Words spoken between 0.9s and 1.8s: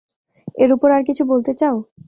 আর কিছু বলতে চাও?